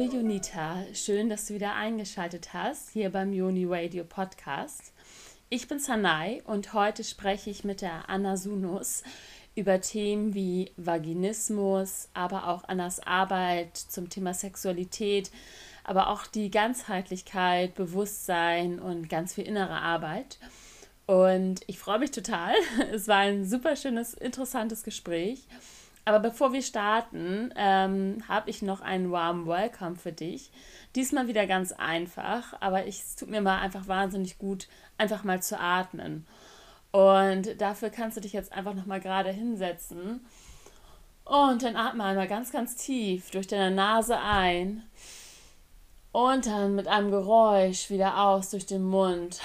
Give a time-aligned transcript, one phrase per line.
[0.00, 4.94] liebe Junita, schön, dass du wieder eingeschaltet hast hier beim Juni Radio Podcast.
[5.50, 9.02] Ich bin Sanai und heute spreche ich mit der Anna Sunus
[9.54, 15.30] über Themen wie Vaginismus, aber auch Annas Arbeit zum Thema Sexualität,
[15.84, 20.38] aber auch die Ganzheitlichkeit, Bewusstsein und ganz viel innere Arbeit.
[21.04, 22.54] Und ich freue mich total.
[22.90, 25.46] Es war ein super schönes, interessantes Gespräch.
[26.04, 30.50] Aber bevor wir starten, ähm, habe ich noch einen warm Welcome für dich.
[30.96, 35.42] Diesmal wieder ganz einfach, aber ich, es tut mir mal einfach wahnsinnig gut, einfach mal
[35.42, 36.26] zu atmen.
[36.90, 40.26] Und dafür kannst du dich jetzt einfach noch mal gerade hinsetzen.
[41.24, 44.82] Und dann atme einmal ganz, ganz tief durch deine Nase ein.
[46.12, 49.40] Und dann mit einem Geräusch wieder aus durch den Mund.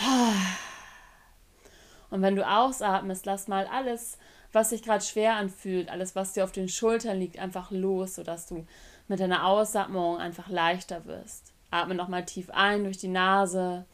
[2.09, 4.17] Und wenn du ausatmest, lass mal alles,
[4.55, 8.47] was sich gerade schwer anfühlt, alles, was dir auf den Schultern liegt, einfach los, sodass
[8.47, 8.65] du
[9.07, 11.53] mit deiner Ausatmung einfach leichter wirst.
[11.69, 13.85] Atme nochmal tief ein durch die Nase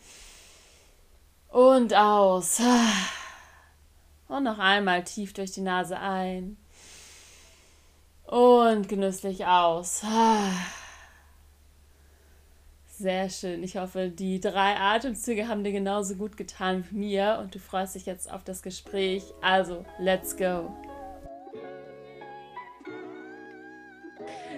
[1.49, 2.61] und aus.
[4.27, 6.57] Und noch einmal tief durch die Nase ein.
[8.25, 10.03] Und genüsslich aus.
[13.01, 13.63] Sehr schön.
[13.63, 17.95] Ich hoffe, die drei Atemzüge haben dir genauso gut getan wie mir und du freust
[17.95, 19.23] dich jetzt auf das Gespräch.
[19.41, 20.71] Also, let's go.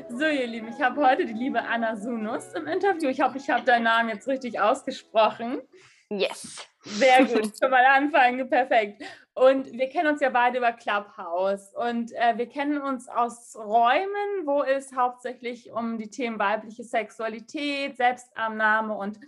[0.09, 3.08] So, ihr Lieben, ich habe heute die liebe Anna Sunus im Interview.
[3.08, 5.61] Ich hoffe, ich habe deinen Namen jetzt richtig ausgesprochen.
[6.09, 6.67] Yes.
[6.83, 9.03] Sehr gut, schon mal anfangen, perfekt.
[9.33, 14.45] Und wir kennen uns ja beide über Clubhouse und äh, wir kennen uns aus Räumen,
[14.45, 19.19] wo es hauptsächlich um die Themen weibliche Sexualität, Selbstannahme und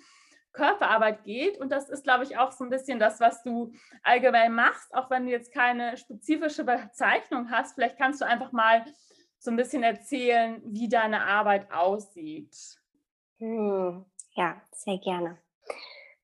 [0.55, 1.59] Körperarbeit geht.
[1.59, 5.09] Und das ist, glaube ich, auch so ein bisschen das, was du allgemein machst, auch
[5.09, 7.73] wenn du jetzt keine spezifische Bezeichnung hast.
[7.73, 8.85] Vielleicht kannst du einfach mal
[9.37, 12.55] so ein bisschen erzählen, wie deine Arbeit aussieht.
[13.37, 15.37] Hm, ja, sehr gerne.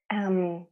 [0.09, 0.67] Ähm,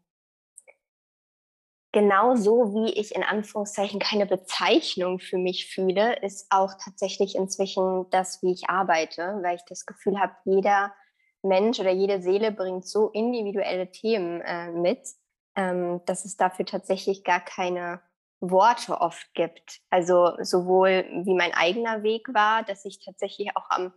[1.92, 8.42] genauso wie ich in Anführungszeichen keine Bezeichnung für mich fühle, ist auch tatsächlich inzwischen das,
[8.44, 10.94] wie ich arbeite, weil ich das Gefühl habe, jeder
[11.42, 15.08] Mensch oder jede Seele bringt so individuelle Themen äh, mit,
[15.56, 18.02] ähm, dass es dafür tatsächlich gar keine
[18.42, 19.82] Worte oft gibt.
[19.90, 23.94] Also sowohl wie mein eigener Weg war, dass ich tatsächlich auch am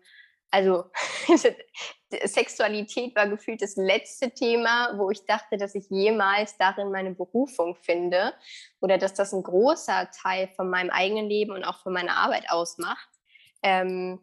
[0.53, 0.85] also
[2.25, 7.75] Sexualität war gefühlt das letzte Thema, wo ich dachte, dass ich jemals darin meine Berufung
[7.75, 8.35] finde
[8.81, 12.51] oder dass das ein großer Teil von meinem eigenen Leben und auch von meiner Arbeit
[12.51, 13.09] ausmacht.
[13.63, 14.21] Ähm,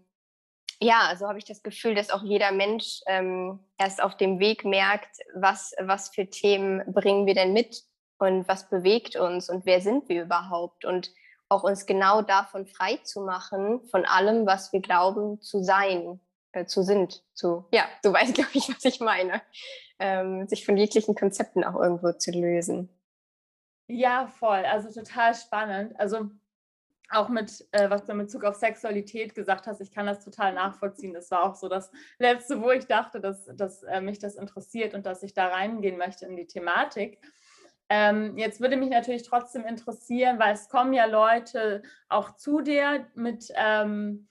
[0.80, 4.64] ja, so habe ich das Gefühl, dass auch jeder Mensch ähm, erst auf dem Weg
[4.64, 7.84] merkt, was, was für Themen bringen wir denn mit
[8.20, 11.12] und was bewegt uns und wer sind wir überhaupt und
[11.50, 16.20] auch uns genau davon frei zu machen, von allem, was wir glauben zu sein,
[16.52, 19.42] äh, zu sind, zu, ja, du weißt, glaube ich, was ich meine,
[19.98, 22.90] ähm, sich von jeglichen Konzepten auch irgendwo zu lösen.
[23.88, 26.00] Ja, voll, also total spannend.
[26.00, 26.30] Also
[27.10, 30.54] auch mit, äh, was du in Bezug auf Sexualität gesagt hast, ich kann das total
[30.54, 31.14] nachvollziehen.
[31.14, 34.94] Das war auch so das Letzte, wo ich dachte, dass, dass äh, mich das interessiert
[34.94, 37.20] und dass ich da reingehen möchte in die Thematik.
[37.90, 43.08] Ähm, jetzt würde mich natürlich trotzdem interessieren, weil es kommen ja Leute auch zu dir
[43.16, 44.28] mit, ähm,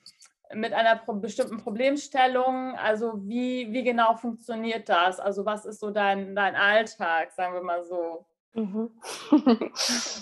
[0.55, 2.77] mit einer pro bestimmten Problemstellung.
[2.77, 5.19] Also wie, wie genau funktioniert das?
[5.19, 8.27] Also was ist so dein, dein Alltag, sagen wir mal so?
[8.55, 8.91] Mhm.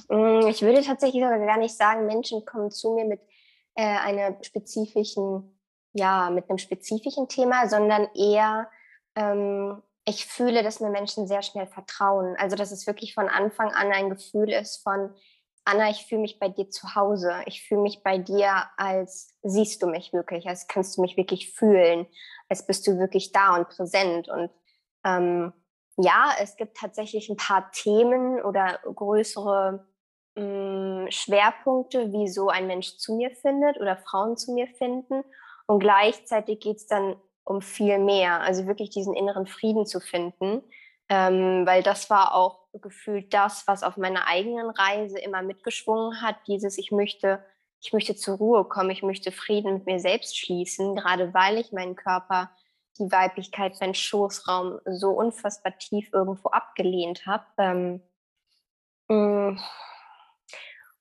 [0.08, 3.20] Mm, ich würde tatsächlich gar nicht sagen, Menschen kommen zu mir mit
[3.74, 5.58] äh, einer spezifischen,
[5.94, 8.70] ja, mit einem spezifischen Thema, sondern eher
[9.16, 12.36] ähm, ich fühle, dass mir Menschen sehr schnell vertrauen.
[12.38, 15.12] Also, dass es wirklich von Anfang an ein Gefühl ist von,
[15.64, 17.34] Anna, ich fühle mich bei dir zu Hause.
[17.46, 21.52] Ich fühle mich bei dir, als siehst du mich wirklich, als kannst du mich wirklich
[21.52, 22.06] fühlen,
[22.48, 24.28] als bist du wirklich da und präsent.
[24.28, 24.50] Und
[25.04, 25.52] ähm,
[25.96, 29.88] ja, es gibt tatsächlich ein paar Themen oder größere
[30.36, 35.24] mh, mm, Schwerpunkte, wie so ein Mensch zu mir findet oder Frauen zu mir finden.
[35.66, 40.62] Und gleichzeitig geht es dann um viel mehr, also wirklich diesen inneren Frieden zu finden,
[41.08, 46.36] ähm, weil das war auch gefühlt das, was auf meiner eigenen Reise immer mitgeschwungen hat,
[46.48, 47.42] dieses ich möchte,
[47.80, 51.72] ich möchte zur Ruhe kommen, ich möchte Frieden mit mir selbst schließen, gerade weil ich
[51.72, 52.50] meinen Körper,
[52.98, 57.44] die Weiblichkeit, meinen Schoßraum so unfassbar tief irgendwo abgelehnt habe.
[57.58, 58.02] Ähm,
[59.08, 59.60] mm.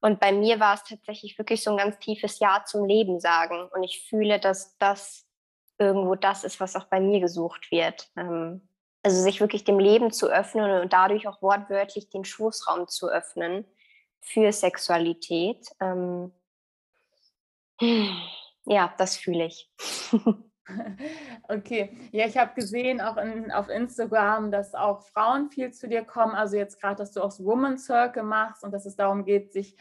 [0.01, 3.67] und bei mir war es tatsächlich wirklich so ein ganz tiefes Ja zum Leben sagen.
[3.73, 5.25] Und ich fühle, dass das
[5.77, 8.09] irgendwo das ist, was auch bei mir gesucht wird.
[8.17, 8.67] Ähm,
[9.03, 13.65] also sich wirklich dem Leben zu öffnen und dadurch auch wortwörtlich den Schoßraum zu öffnen
[14.19, 15.67] für Sexualität.
[15.79, 16.31] Ähm,
[18.65, 19.71] ja, das fühle ich.
[21.47, 26.03] Okay, ja, ich habe gesehen auch in, auf Instagram, dass auch Frauen viel zu dir
[26.03, 26.33] kommen.
[26.33, 29.53] Also jetzt gerade, dass du auch so Woman Circle machst und dass es darum geht,
[29.53, 29.77] sich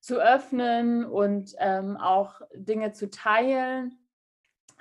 [0.00, 4.01] zu öffnen und ähm, auch Dinge zu teilen.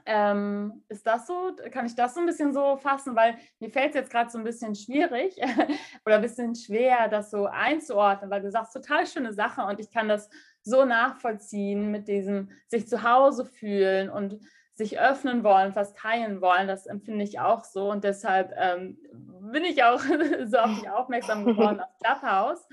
[0.05, 1.55] Ähm, ist das so?
[1.71, 3.15] Kann ich das so ein bisschen so fassen?
[3.15, 5.35] Weil mir fällt es jetzt gerade so ein bisschen schwierig
[6.05, 9.91] oder ein bisschen schwer, das so einzuordnen, weil du sagst total schöne Sache und ich
[9.91, 10.29] kann das
[10.63, 14.39] so nachvollziehen mit diesem sich zu Hause fühlen und
[14.73, 16.67] sich öffnen wollen, was teilen wollen.
[16.67, 18.97] Das empfinde ich auch so und deshalb ähm,
[19.51, 19.99] bin ich auch
[20.45, 22.67] so auf dich aufmerksam geworden auf Clubhouse.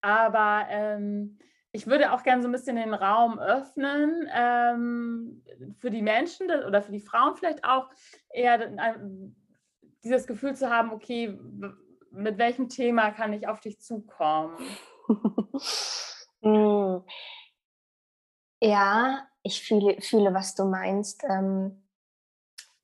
[0.00, 1.38] Aber ähm,
[1.72, 5.44] ich würde auch gerne so ein bisschen den Raum öffnen ähm,
[5.78, 7.88] für die Menschen oder für die Frauen vielleicht auch
[8.30, 8.72] eher
[10.02, 11.38] dieses Gefühl zu haben, okay,
[12.10, 14.56] mit welchem Thema kann ich auf dich zukommen?
[16.40, 17.02] Hm.
[18.60, 21.24] ja, ich fühle, fühle, was du meinst.
[21.28, 21.82] Ähm,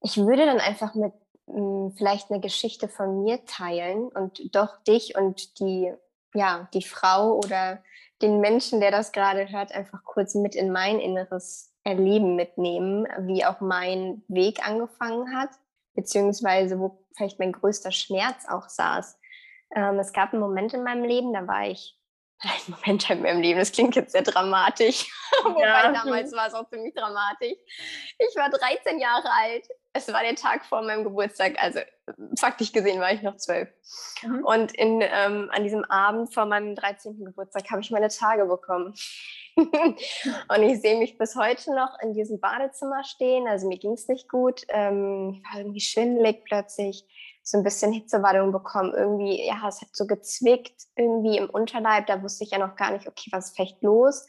[0.00, 1.12] ich würde dann einfach mit
[1.46, 5.94] hm, vielleicht eine Geschichte von mir teilen und doch dich und die,
[6.34, 7.80] ja, die Frau oder
[8.22, 13.44] den Menschen, der das gerade hört, einfach kurz mit in mein inneres Erleben mitnehmen, wie
[13.44, 15.50] auch mein Weg angefangen hat,
[15.94, 19.18] beziehungsweise wo vielleicht mein größter Schmerz auch saß.
[19.76, 21.98] Ähm, es gab einen Moment in meinem Leben, da war ich,
[22.44, 25.10] ein Moment in meinem Leben, das klingt jetzt sehr dramatisch,
[25.44, 25.92] wobei ja.
[25.92, 27.56] damals war es auch ziemlich dramatisch.
[28.18, 31.78] Ich war 13 Jahre alt, es war der Tag vor meinem Geburtstag, also
[32.36, 33.68] faktisch gesehen war ich noch zwölf.
[34.22, 34.44] Mhm.
[34.44, 37.24] Und in, ähm, an diesem Abend vor meinem 13.
[37.24, 38.94] Geburtstag habe ich meine Tage bekommen.
[39.56, 43.46] und ich sehe mich bis heute noch in diesem Badezimmer stehen.
[43.46, 44.62] Also mir ging es nicht gut.
[44.68, 47.06] Ähm, ich war irgendwie schwindelig plötzlich,
[47.44, 48.94] so ein bisschen Hitzewallung bekommen.
[48.94, 52.06] Irgendwie, ja, es hat so gezwickt irgendwie im Unterleib.
[52.06, 54.26] Da wusste ich ja noch gar nicht, okay, was ist vielleicht los?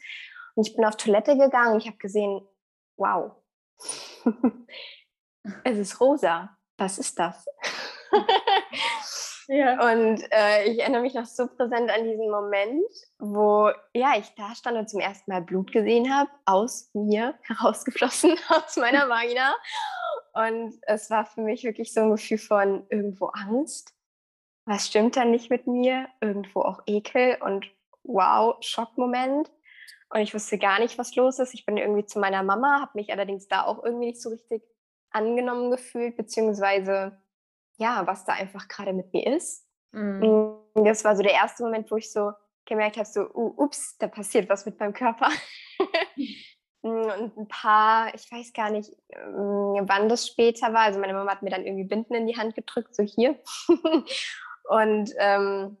[0.54, 2.46] Und ich bin auf Toilette gegangen und ich habe gesehen,
[2.96, 3.32] wow,
[5.64, 6.56] es ist rosa.
[6.78, 7.46] Was ist das?
[9.48, 9.90] ja.
[9.90, 12.84] Und äh, ich erinnere mich noch so präsent an diesen Moment,
[13.18, 18.38] wo ja, ich da stand und zum ersten Mal Blut gesehen habe, aus mir herausgeflossen,
[18.50, 19.56] aus meiner Vagina.
[20.36, 23.94] Und es war für mich wirklich so ein Gefühl von irgendwo Angst.
[24.66, 26.08] Was stimmt da nicht mit mir?
[26.20, 27.64] Irgendwo auch Ekel und
[28.02, 29.50] wow, Schockmoment.
[30.10, 31.54] Und ich wusste gar nicht, was los ist.
[31.54, 34.62] Ich bin irgendwie zu meiner Mama, habe mich allerdings da auch irgendwie nicht so richtig
[35.10, 37.18] angenommen gefühlt, beziehungsweise
[37.78, 39.66] ja, was da einfach gerade mit mir ist.
[39.92, 40.58] Mhm.
[40.74, 42.32] Das war so der erste Moment, wo ich so
[42.66, 45.30] gemerkt habe, so, uh, ups, da passiert was mit meinem Körper.
[46.92, 50.82] und ein paar, ich weiß gar nicht, ähm, wann das später war.
[50.82, 53.38] Also meine Mama hat mir dann irgendwie Binden in die Hand gedrückt, so hier.
[54.64, 55.76] und ähm,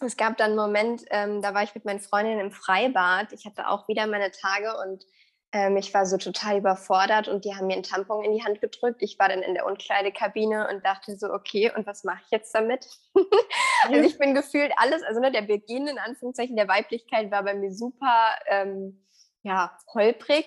[0.00, 3.32] es gab dann einen Moment, ähm, da war ich mit meinen Freundinnen im Freibad.
[3.32, 5.06] Ich hatte auch wieder meine Tage und
[5.52, 8.60] ähm, ich war so total überfordert und die haben mir einen Tampon in die Hand
[8.60, 9.00] gedrückt.
[9.00, 12.54] Ich war dann in der Umkleidekabine und dachte so, okay, und was mache ich jetzt
[12.54, 12.86] damit?
[13.84, 17.54] also ich bin gefühlt alles, also ne, der Beginn in Anführungszeichen der Weiblichkeit war bei
[17.54, 19.02] mir super ähm,
[19.46, 20.46] ja, holprig,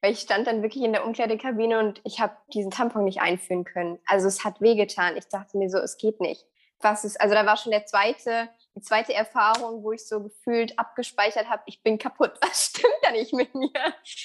[0.00, 3.64] weil ich stand dann wirklich in der Umkleidekabine und ich habe diesen Tampon nicht einführen
[3.64, 3.98] können.
[4.06, 5.16] Also es hat wehgetan.
[5.16, 6.44] Ich dachte mir so, es geht nicht.
[6.80, 10.78] Was ist, also da war schon der zweite die zweite Erfahrung, wo ich so gefühlt
[10.78, 13.70] abgespeichert habe, ich bin kaputt, was stimmt da nicht mit mir?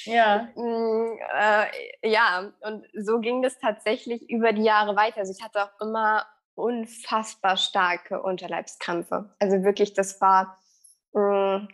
[0.03, 0.47] Ja.
[0.55, 5.19] Mm, äh, ja, und so ging das tatsächlich über die Jahre weiter.
[5.19, 9.35] Also ich hatte auch immer unfassbar starke Unterleibskrämpfe.
[9.39, 10.57] Also wirklich, das war,
[11.13, 11.67] mm,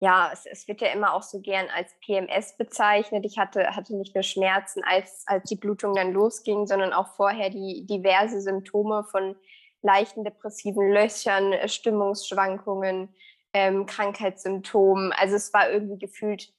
[0.00, 3.24] ja, es, es, wird ja immer auch so gern als PMS bezeichnet.
[3.24, 7.50] Ich hatte, hatte nicht nur Schmerzen, als, als die Blutung dann losging, sondern auch vorher
[7.50, 9.34] die diverse Symptome von
[9.82, 13.14] leichten depressiven Löchern, äh, Stimmungsschwankungen,
[13.52, 15.12] ähm, Krankheitssymptomen.
[15.12, 16.52] Also es war irgendwie gefühlt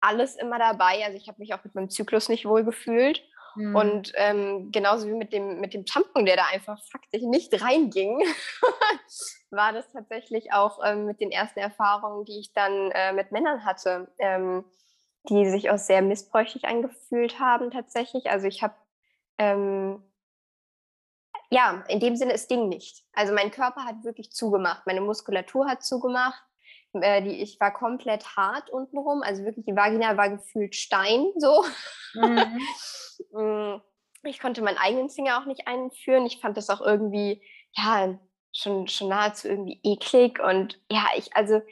[0.00, 1.04] alles immer dabei.
[1.04, 3.26] Also ich habe mich auch mit meinem Zyklus nicht wohl gefühlt.
[3.56, 3.74] Mhm.
[3.74, 8.22] Und ähm, genauso wie mit dem, mit dem Tampon, der da einfach faktisch nicht reinging,
[9.50, 13.64] war das tatsächlich auch ähm, mit den ersten Erfahrungen, die ich dann äh, mit Männern
[13.64, 14.64] hatte, ähm,
[15.28, 18.30] die sich auch sehr missbräuchlich angefühlt haben tatsächlich.
[18.30, 18.74] Also ich habe
[19.38, 20.02] ähm,
[21.50, 23.04] ja, in dem Sinne, es ging nicht.
[23.12, 26.42] Also mein Körper hat wirklich zugemacht, meine Muskulatur hat zugemacht.
[27.02, 31.64] Äh, die, ich war komplett hart untenrum, also wirklich die Vagina war gefühlt Stein so.
[32.14, 32.60] Mhm.
[33.32, 33.80] Mm,
[34.24, 36.26] ich konnte meinen eigenen Finger auch nicht einführen.
[36.26, 38.18] Ich fand das auch irgendwie, ja,
[38.52, 40.38] schon, schon nahezu irgendwie eklig.
[40.38, 41.62] Und ja, ich, also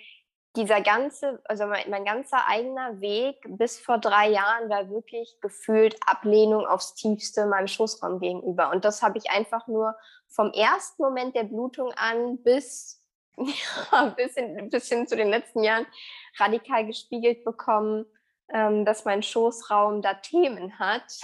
[0.56, 5.96] dieser ganze, also mein, mein, ganzer eigener Weg bis vor drei Jahren war wirklich gefühlt
[6.06, 8.70] Ablehnung aufs Tiefste meinem Schoßraum gegenüber.
[8.70, 9.96] Und das habe ich einfach nur
[10.28, 13.03] vom ersten Moment der Blutung an bis,
[13.36, 15.86] ja, bis, in, bis hin zu den letzten Jahren
[16.38, 18.06] radikal gespiegelt bekommen.
[18.52, 21.18] ähm, dass mein Schoßraum da Themen hat,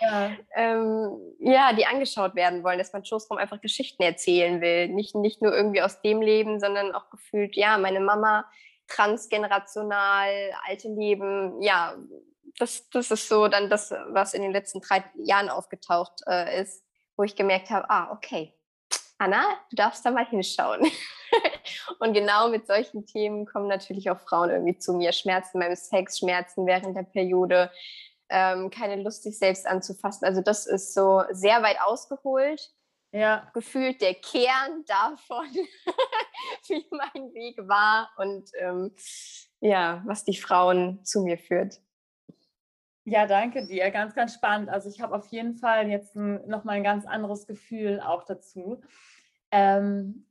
[0.00, 0.30] ja.
[0.54, 1.72] ähm, ja.
[1.72, 4.88] die angeschaut werden wollen, dass mein Schoßraum einfach Geschichten erzählen will.
[4.88, 8.44] Nicht, nicht nur irgendwie aus dem Leben, sondern auch gefühlt, ja, meine Mama
[8.86, 10.30] transgenerational,
[10.68, 11.96] alte Leben, ja,
[12.58, 16.84] das, das ist so dann das, was in den letzten drei Jahren aufgetaucht äh, ist,
[17.16, 18.54] wo ich gemerkt habe, ah, okay,
[19.18, 20.80] Anna, du darfst da mal hinschauen.
[22.00, 25.12] und genau mit solchen Themen kommen natürlich auch Frauen irgendwie zu mir.
[25.12, 27.70] Schmerzen beim Sex, Schmerzen während der Periode,
[28.28, 30.26] ähm, keine Lust, sich selbst anzufassen.
[30.26, 32.70] Also das ist so sehr weit ausgeholt.
[33.12, 33.50] Ja.
[33.54, 35.46] Gefühlt der Kern davon,
[36.68, 38.94] wie mein Weg war und ähm,
[39.60, 41.80] ja, was die Frauen zu mir führt.
[43.08, 43.88] Ja, danke dir.
[43.92, 44.68] Ganz, ganz spannend.
[44.68, 48.24] Also ich habe auf jeden Fall jetzt ein, noch mal ein ganz anderes Gefühl auch
[48.24, 48.80] dazu.
[49.52, 50.26] Ähm,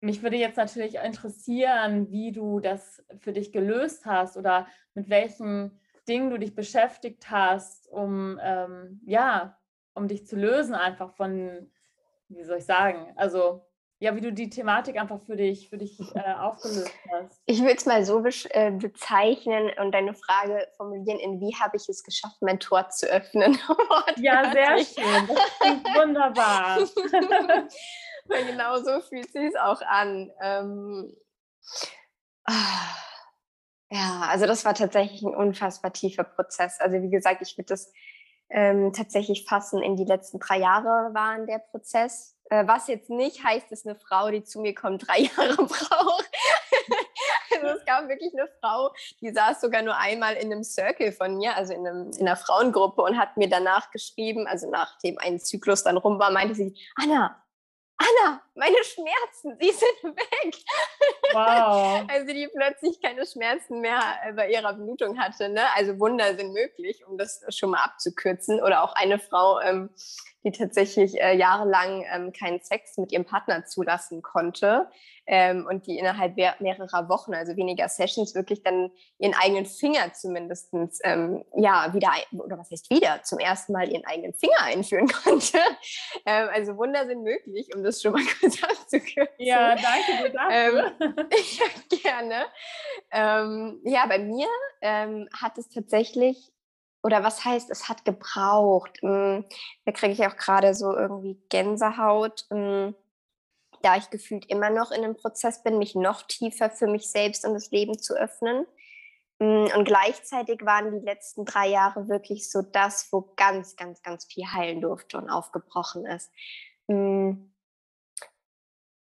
[0.00, 5.80] mich würde jetzt natürlich interessieren, wie du das für dich gelöst hast oder mit welchen
[6.06, 9.58] Dingen du dich beschäftigt hast, um ähm, ja,
[9.94, 11.70] um dich zu lösen einfach von,
[12.28, 13.64] wie soll ich sagen, also
[14.02, 17.40] ja, wie du die Thematik einfach für dich, für dich äh, aufgelöst hast.
[17.46, 21.76] Ich würde es mal so be äh, bezeichnen und deine Frage formulieren, in wie habe
[21.76, 23.56] ich es geschafft, mein Tor zu öffnen?
[24.16, 25.28] ja, sehr schön.
[25.28, 26.78] Das klingt wunderbar.
[28.26, 30.32] Weil genau so fühlt sich es auch an.
[30.42, 31.16] Ähm,
[32.46, 32.96] ah,
[33.88, 36.80] ja, also das war tatsächlich ein unfassbar tiefer Prozess.
[36.80, 37.92] Also wie gesagt, ich würde das
[38.50, 42.31] ähm, tatsächlich fassen in die letzten drei Jahre waren der Prozess.
[42.52, 46.30] Äh, was jetzt nicht heißt, dass eine Frau, die zu mir kommt, drei Jahre braucht.
[47.50, 48.92] also es gab wirklich eine Frau,
[49.22, 52.36] die saß sogar nur einmal in einem Circle von mir, also in, einem, in einer
[52.36, 56.76] Frauengruppe und hat mir danach geschrieben, also nachdem ein Zyklus dann rum war, meinte sie,
[56.96, 57.42] Anna,
[57.96, 60.54] Anna, meine Schmerzen, sie sind weg.
[61.32, 62.04] Wow.
[62.10, 64.02] Also die plötzlich keine Schmerzen mehr
[64.34, 65.48] bei ihrer Blutung hatte.
[65.48, 65.62] Ne?
[65.74, 68.60] Also Wunder sind möglich, um das schon mal abzukürzen.
[68.60, 69.90] Oder auch eine Frau, ähm,
[70.44, 74.88] die tatsächlich äh, jahrelang ähm, keinen Sex mit ihrem Partner zulassen konnte
[75.26, 80.72] ähm, und die innerhalb mehrerer Wochen, also weniger Sessions, wirklich dann ihren eigenen Finger zumindest,
[81.04, 85.58] ähm, ja, wieder, oder was heißt wieder, zum ersten Mal ihren eigenen Finger einführen konnte.
[86.26, 89.34] Ähm, also Wunder sind möglich, um das schon mal kurz abzukürzen.
[89.38, 90.92] Ja, danke dir dafür.
[91.00, 91.14] Ähm,
[91.90, 92.44] ja, gerne.
[93.12, 94.46] Ähm, ja, bei mir
[95.40, 96.51] hat es tatsächlich
[97.02, 98.98] oder was heißt, es hat gebraucht.
[99.02, 99.44] Hm,
[99.84, 102.94] da kriege ich auch gerade so irgendwie Gänsehaut, hm,
[103.82, 107.44] da ich gefühlt immer noch in einem Prozess bin, mich noch tiefer für mich selbst
[107.44, 108.66] und das Leben zu öffnen.
[109.40, 114.26] Hm, und gleichzeitig waren die letzten drei Jahre wirklich so das, wo ganz, ganz, ganz
[114.26, 116.30] viel heilen durfte und aufgebrochen ist.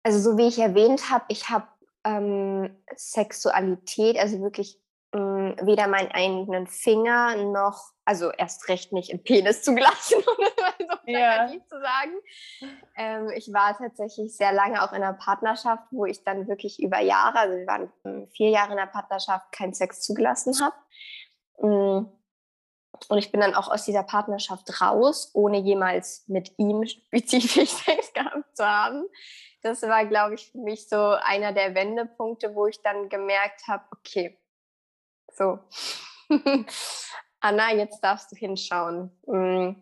[0.04, 1.66] Also so wie ich erwähnt habe, ich habe
[2.04, 4.80] ähm, Sexualität, also wirklich
[5.62, 11.06] weder meinen eigenen Finger noch, also erst recht nicht im Penis zugelassen, um das mal
[11.06, 11.48] so ja.
[11.48, 12.12] zu sagen.
[12.96, 17.00] Ähm, ich war tatsächlich sehr lange auch in einer Partnerschaft, wo ich dann wirklich über
[17.00, 17.92] Jahre, also wir waren
[18.32, 20.76] vier Jahre in der Partnerschaft, keinen Sex zugelassen habe.
[23.08, 28.12] Und ich bin dann auch aus dieser Partnerschaft raus, ohne jemals mit ihm spezifisch Sex
[28.12, 29.06] gehabt zu haben.
[29.62, 33.84] Das war, glaube ich, für mich so einer der Wendepunkte, wo ich dann gemerkt habe,
[33.92, 34.37] okay,
[35.32, 35.58] so,
[37.40, 39.10] Anna, jetzt darfst du hinschauen.
[39.26, 39.76] Mm.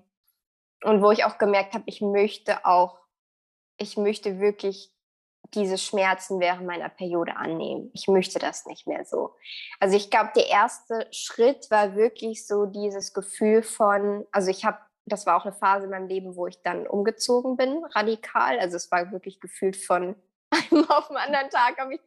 [0.84, 2.98] Und wo ich auch gemerkt habe, ich möchte auch,
[3.78, 4.92] ich möchte wirklich
[5.54, 7.90] diese Schmerzen während meiner Periode annehmen.
[7.94, 9.34] Ich möchte das nicht mehr so.
[9.80, 14.78] Also ich glaube, der erste Schritt war wirklich so dieses Gefühl von, also ich habe,
[15.06, 18.58] das war auch eine Phase in meinem Leben, wo ich dann umgezogen bin, radikal.
[18.58, 20.16] Also es war wirklich gefühlt von
[20.50, 22.00] einem auf den anderen Tag habe ich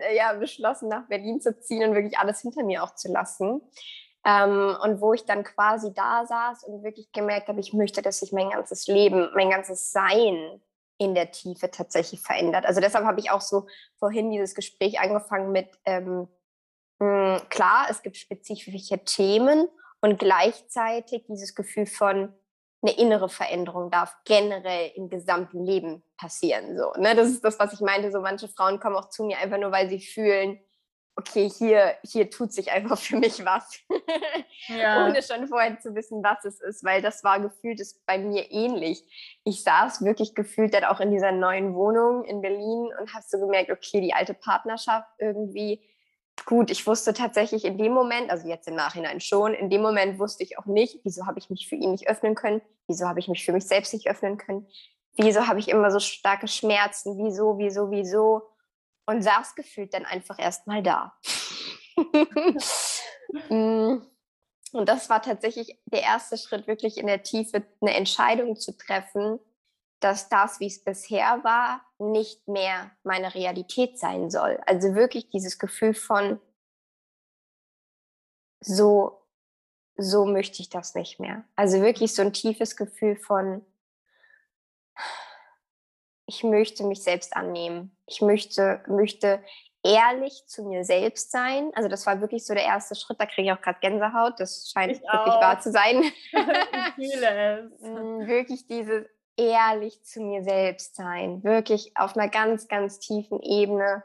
[0.00, 3.62] äh, ja, beschlossen, nach Berlin zu ziehen und wirklich alles hinter mir auch zu lassen.
[4.24, 8.20] Ähm, und wo ich dann quasi da saß und wirklich gemerkt habe, ich möchte, dass
[8.20, 10.60] sich mein ganzes Leben, mein ganzes Sein
[10.98, 12.66] in der Tiefe tatsächlich verändert.
[12.66, 13.66] Also deshalb habe ich auch so
[13.98, 16.28] vorhin dieses Gespräch angefangen mit, ähm,
[16.98, 19.66] mh, hm, klar, es gibt spezifische Themen
[20.02, 22.34] und gleichzeitig dieses Gefühl von,
[22.82, 26.76] eine innere Veränderung darf generell im gesamten Leben passieren.
[26.78, 27.14] So, ne?
[27.14, 28.10] Das ist das, was ich meinte.
[28.10, 30.60] So manche Frauen kommen auch zu mir einfach nur, weil sie fühlen,
[31.16, 33.78] okay, hier, hier tut sich einfach für mich was.
[34.66, 35.06] Ja.
[35.06, 38.52] Ohne schon vorher zu wissen, was es ist, weil das war gefühlt ist bei mir
[38.52, 39.02] ähnlich.
[39.42, 43.38] Ich saß wirklich gefühlt dann auch in dieser neuen Wohnung in Berlin und hast so
[43.40, 45.82] gemerkt, okay, die alte Partnerschaft irgendwie
[46.44, 50.18] gut, ich wusste tatsächlich in dem Moment, also jetzt im Nachhinein schon, in dem Moment
[50.18, 53.20] wusste ich auch nicht, wieso habe ich mich für ihn nicht öffnen können, wieso habe
[53.20, 54.66] ich mich für mich selbst nicht öffnen können,
[55.16, 58.42] wieso habe ich immer so starke Schmerzen, wieso, wieso, wieso
[59.06, 61.14] und saß gefühlt dann einfach erstmal da.
[63.48, 64.02] Mm.
[64.72, 69.38] Und das war tatsächlich der erste Schritt, wirklich in der Tiefe eine Entscheidung zu treffen,
[70.00, 74.58] dass das, wie es bisher war, nicht mehr meine Realität sein soll.
[74.66, 76.40] Also wirklich dieses Gefühl von,
[78.60, 79.22] so,
[79.96, 81.44] so möchte ich das nicht mehr.
[81.56, 83.64] Also wirklich so ein tiefes Gefühl von,
[86.26, 87.96] ich möchte mich selbst annehmen.
[88.06, 89.42] Ich möchte, möchte
[89.82, 91.70] ehrlich zu mir selbst sein.
[91.74, 93.20] Also das war wirklich so der erste Schritt.
[93.20, 94.38] Da kriege ich auch gerade Gänsehaut.
[94.38, 95.40] Das scheint ich wirklich auch.
[95.40, 96.02] wahr zu sein.
[96.98, 97.80] ich fühle es.
[97.80, 99.06] Mm, wirklich dieses
[99.40, 101.42] ehrlich zu mir selbst sein.
[101.42, 104.02] Wirklich auf einer ganz, ganz tiefen Ebene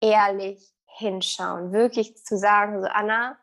[0.00, 1.72] ehrlich hinschauen.
[1.72, 3.38] Wirklich zu sagen, so Anna,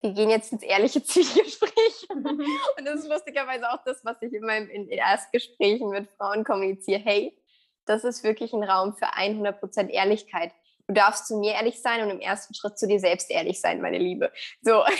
[0.00, 2.08] wir gehen jetzt ins ehrliche Zwiegespräch.
[2.10, 7.00] Und das ist lustigerweise auch das, was ich in meinen in Erstgesprächen mit Frauen kommuniziere.
[7.00, 7.38] Hey,
[7.86, 10.52] das ist wirklich ein Raum für 100% Ehrlichkeit
[10.88, 13.80] du darfst zu mir ehrlich sein und im ersten Schritt zu dir selbst ehrlich sein,
[13.80, 14.32] meine Liebe.
[14.62, 14.94] So, das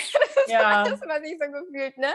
[0.45, 0.83] ist ja.
[0.83, 2.13] das, was ich so gefühlt, ne?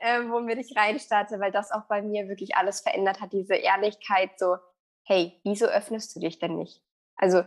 [0.00, 4.38] Ähm, womit ich reinstarte, weil das auch bei mir wirklich alles verändert hat, diese Ehrlichkeit,
[4.38, 4.56] so,
[5.04, 6.82] hey, wieso öffnest du dich denn nicht?
[7.16, 7.44] Also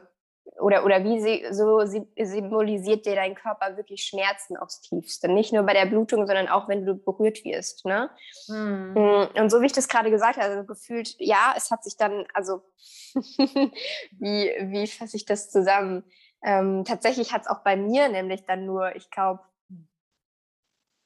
[0.60, 5.28] oder, oder wie sie, so symbolisiert dir dein Körper wirklich Schmerzen aufs Tiefste.
[5.28, 7.86] Nicht nur bei der Blutung, sondern auch wenn du berührt wirst.
[7.86, 8.10] Ne?
[8.48, 8.94] Hm.
[8.94, 11.98] Mm, und so wie ich das gerade gesagt habe, also gefühlt, ja, es hat sich
[11.98, 12.62] dann, also
[13.16, 16.04] wie, wie fasse ich das zusammen?
[16.44, 19.42] Ähm, tatsächlich hat es auch bei mir nämlich dann nur, ich glaube,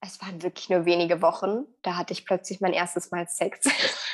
[0.02, 1.66] es waren wirklich nur wenige Wochen.
[1.84, 3.66] Da hatte ich plötzlich mein erstes Mal Sex.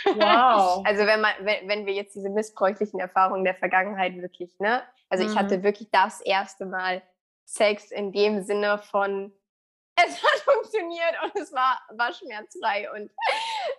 [0.03, 0.83] Wow.
[0.85, 4.83] also wenn man, wenn, wenn wir jetzt diese missbräuchlichen Erfahrungen der Vergangenheit wirklich, ne?
[5.09, 5.31] Also mhm.
[5.31, 5.63] ich hatte mhm.
[5.63, 7.01] wirklich das erste Mal
[7.45, 9.31] Sex in dem Sinne von
[9.95, 13.09] es hat funktioniert und es war, war schmerzfrei und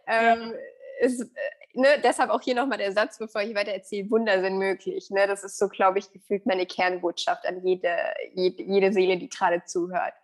[0.06, 0.58] ähm, ja.
[1.00, 1.26] es, äh,
[1.74, 5.10] ne, deshalb auch hier nochmal der Satz, bevor ich weiter erzähle, Wunder sind möglich.
[5.10, 5.28] Ne?
[5.28, 7.94] Das ist so, glaube ich, gefühlt meine Kernbotschaft an jede,
[8.34, 10.14] jede, jede Seele, die gerade zuhört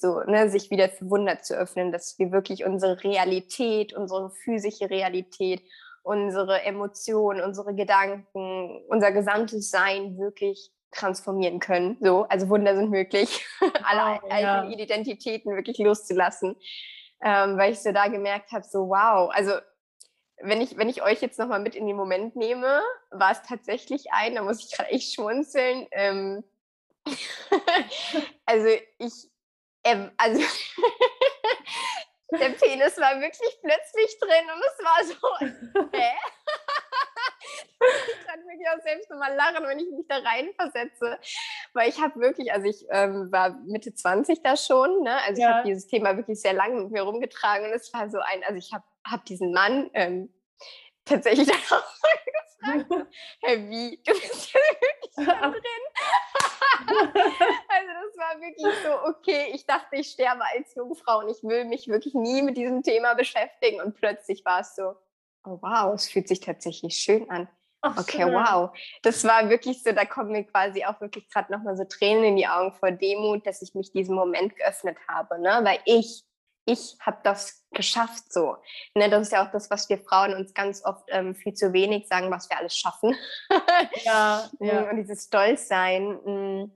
[0.00, 4.88] so, ne, sich wieder für Wunder zu öffnen, dass wir wirklich unsere Realität, unsere physische
[4.88, 5.62] Realität,
[6.02, 11.98] unsere Emotionen, unsere Gedanken, unser gesamtes Sein wirklich transformieren können.
[12.00, 13.46] So, also Wunder sind möglich,
[13.84, 14.64] alle ja.
[14.64, 16.56] Identitäten wirklich loszulassen,
[17.22, 19.52] ähm, weil ich so da gemerkt habe, so wow, also
[20.42, 24.06] wenn ich, wenn ich euch jetzt nochmal mit in den Moment nehme, war es tatsächlich
[24.12, 25.86] ein, da muss ich gerade echt schmunzeln.
[25.92, 26.42] Ähm,
[28.46, 29.29] also ich,
[29.84, 30.40] ähm, also
[32.32, 36.12] der Penis war wirklich plötzlich drin und es war so, hä?
[37.80, 41.18] ich kann wirklich auch selbst nochmal lachen, wenn ich mich da reinversetze.
[41.72, 45.16] Weil ich habe wirklich, also ich ähm, war Mitte 20 da schon, ne?
[45.26, 45.48] Also ja.
[45.48, 48.44] ich habe dieses Thema wirklich sehr lange mit mir rumgetragen und es war so ein,
[48.44, 50.32] also ich habe hab diesen Mann ähm,
[51.04, 51.84] tatsächlich dann auch
[52.60, 53.06] gefragt,
[53.42, 55.62] hey, wie, du bist ja wirklich da drin?
[57.68, 61.64] also das war wirklich so, okay, ich dachte, ich sterbe als Jungfrau und ich will
[61.64, 64.94] mich wirklich nie mit diesem Thema beschäftigen und plötzlich war es so,
[65.44, 67.48] oh wow, es fühlt sich tatsächlich schön an.
[67.82, 68.34] Ach, okay, schön.
[68.34, 68.76] wow.
[69.02, 72.36] Das war wirklich so, da kommen mir quasi auch wirklich gerade nochmal so Tränen in
[72.36, 75.60] die Augen vor Demut, dass ich mich diesem Moment geöffnet habe, ne?
[75.62, 76.24] weil ich
[76.64, 78.56] ich habe das geschafft so.
[78.94, 81.72] Ne, das ist ja auch das, was wir Frauen uns ganz oft ähm, viel zu
[81.72, 83.14] wenig sagen, was wir alles schaffen.
[84.04, 84.82] ja, ja.
[84.90, 86.12] Und dieses Stolzsein.
[86.24, 86.72] Mm.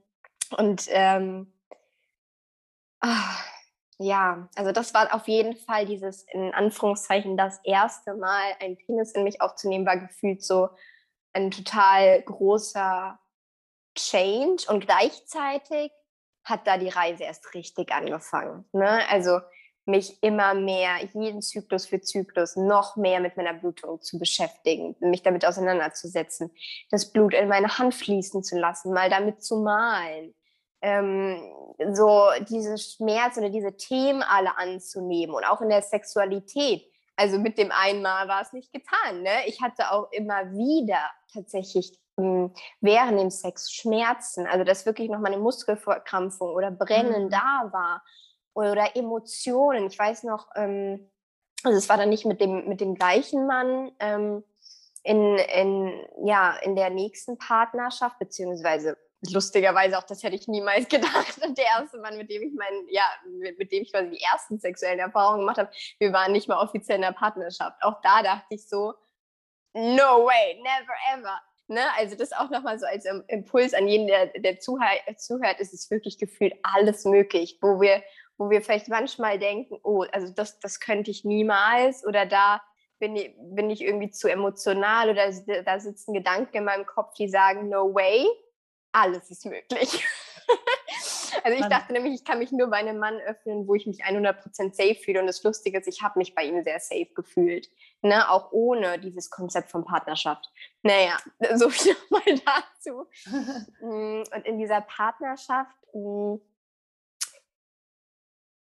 [0.57, 1.53] Und ähm,
[2.99, 3.43] ach,
[3.97, 9.13] ja, also das war auf jeden Fall dieses, in Anführungszeichen, das erste Mal ein Penis
[9.13, 10.69] in mich aufzunehmen, war gefühlt so
[11.33, 13.19] ein total großer
[13.95, 15.91] Change und gleichzeitig
[16.43, 18.65] hat da die Reise erst richtig angefangen.
[18.71, 19.07] Ne?
[19.09, 19.39] Also
[19.85, 25.23] mich immer mehr, jeden Zyklus für Zyklus, noch mehr mit meiner Blutung zu beschäftigen, mich
[25.23, 26.51] damit auseinanderzusetzen,
[26.89, 30.33] das Blut in meine Hand fließen zu lassen, mal damit zu malen,
[30.81, 31.39] ähm,
[31.93, 36.83] so diese Schmerz oder diese Themen alle anzunehmen und auch in der Sexualität.
[37.15, 39.21] Also mit dem einmal war es nicht getan.
[39.21, 39.47] Ne?
[39.47, 40.99] Ich hatte auch immer wieder
[41.33, 47.25] tatsächlich hm, während dem Sex Schmerzen, also dass wirklich noch mal eine Muskelverkrampfung oder Brennen
[47.25, 47.29] mhm.
[47.29, 48.03] da war
[48.55, 49.87] oder Emotionen.
[49.87, 51.11] Ich weiß noch, ähm,
[51.63, 54.43] also es war dann nicht mit dem, mit dem gleichen Mann ähm,
[55.03, 58.97] in, in, ja, in der nächsten Partnerschaft, beziehungsweise
[59.31, 61.39] lustigerweise auch, das hätte ich niemals gedacht.
[61.45, 64.21] Und der erste Mann, mit dem ich meinen, ja, mit, mit, dem ich quasi die
[64.21, 67.77] ersten sexuellen Erfahrungen gemacht habe, wir waren nicht mal offiziell in der Partnerschaft.
[67.81, 68.93] Auch da dachte ich so,
[69.73, 71.41] no way, never ever.
[71.67, 71.81] Ne?
[71.97, 76.17] Also das auch nochmal so als Impuls an jeden, der, der zuhört, ist es wirklich
[76.19, 78.03] gefühlt alles möglich, wo wir
[78.37, 82.61] wo wir vielleicht manchmal denken, oh, also das, das könnte ich niemals oder da
[82.99, 85.31] bin ich, bin ich irgendwie zu emotional oder
[85.63, 88.25] da sitzen Gedanken in meinem Kopf, die sagen, no way,
[88.91, 90.05] alles ist möglich.
[91.43, 94.03] Also ich dachte nämlich, ich kann mich nur bei einem Mann öffnen, wo ich mich
[94.03, 95.19] 100% safe fühle.
[95.19, 97.69] Und das Lustige ist, ich habe mich bei ihm sehr safe gefühlt.
[98.01, 98.29] Ne?
[98.31, 100.51] Auch ohne dieses Konzept von Partnerschaft.
[100.81, 101.17] Naja,
[101.55, 103.05] so viel nochmal dazu.
[103.81, 106.35] Mm, und in dieser Partnerschaft, mm,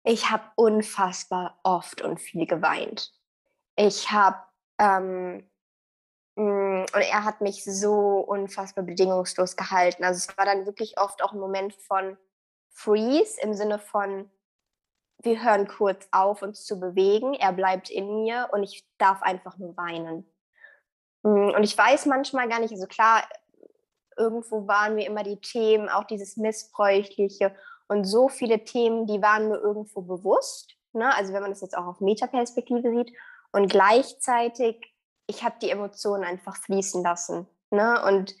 [0.03, 3.11] ich habe unfassbar oft und viel geweint.
[3.75, 4.37] Ich habe
[4.77, 5.49] ähm,
[6.35, 10.03] Mm, und er hat mich so unfassbar bedingungslos gehalten.
[10.03, 12.17] Also es war dann wirklich oft auch ein Moment von
[12.71, 14.31] Freeze im Sinne von,
[15.21, 17.33] wir hören kurz auf, uns zu bewegen.
[17.35, 20.25] Er bleibt in mir und ich darf einfach nur weinen.
[21.23, 23.23] Mm, und ich weiß manchmal gar nicht, also klar,
[24.17, 27.55] irgendwo waren mir immer die Themen, auch dieses Missbräuchliche
[27.87, 30.75] und so viele Themen, die waren mir irgendwo bewusst.
[30.93, 31.13] Ne?
[31.15, 33.13] Also wenn man das jetzt auch auf Metaperspektive sieht.
[33.51, 34.93] Und gleichzeitig
[35.27, 37.47] ich habe die Emotionen einfach fließen lassen.
[37.71, 38.03] Ne?
[38.05, 38.35] Und